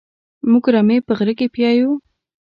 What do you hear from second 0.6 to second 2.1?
رمې په غره کې پيايو.